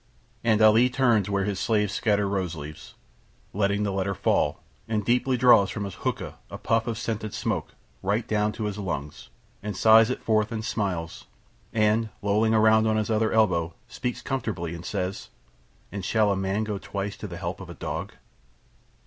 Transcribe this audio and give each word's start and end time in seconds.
And 0.43 0.63
Ali 0.63 0.89
turns 0.89 1.29
where 1.29 1.43
his 1.43 1.59
slaves 1.59 1.93
scatter 1.93 2.27
rose 2.27 2.55
leaves, 2.55 2.95
letting 3.53 3.83
the 3.83 3.91
letter 3.91 4.15
fall, 4.15 4.63
and 4.87 5.05
deeply 5.05 5.37
draws 5.37 5.69
from 5.69 5.83
his 5.83 5.93
hookah 5.93 6.39
a 6.49 6.57
puff 6.57 6.87
of 6.87 6.95
the 6.95 6.99
scented 6.99 7.35
smoke, 7.35 7.75
right 8.01 8.27
down 8.27 8.47
into 8.47 8.63
his 8.63 8.79
lungs, 8.79 9.29
and 9.61 9.77
sighs 9.77 10.09
it 10.09 10.23
forth 10.23 10.51
and 10.51 10.65
smiles, 10.65 11.27
and 11.71 12.09
lolling 12.23 12.55
round 12.55 12.87
on 12.87 12.95
to 12.95 12.99
his 13.01 13.11
other 13.11 13.31
elbow 13.31 13.75
speaks 13.87 14.23
comfortably 14.23 14.73
and 14.73 14.85
says, 14.85 15.29
"And 15.91 16.03
shall 16.03 16.31
a 16.31 16.35
man 16.35 16.63
go 16.63 16.79
twice 16.79 17.15
to 17.17 17.27
the 17.27 17.37
help 17.37 17.61
of 17.61 17.69
a 17.69 17.75
dog?" 17.75 18.13